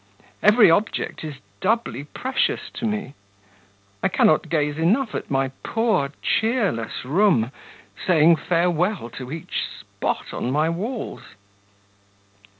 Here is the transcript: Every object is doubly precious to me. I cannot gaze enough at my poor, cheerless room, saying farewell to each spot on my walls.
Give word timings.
Every 0.41 0.71
object 0.71 1.23
is 1.23 1.35
doubly 1.59 2.05
precious 2.05 2.71
to 2.73 2.85
me. 2.87 3.13
I 4.01 4.07
cannot 4.07 4.49
gaze 4.49 4.79
enough 4.79 5.13
at 5.13 5.29
my 5.29 5.49
poor, 5.63 6.11
cheerless 6.23 7.05
room, 7.05 7.51
saying 8.07 8.37
farewell 8.37 9.11
to 9.17 9.31
each 9.31 9.61
spot 9.79 10.33
on 10.33 10.49
my 10.49 10.71
walls. 10.71 11.21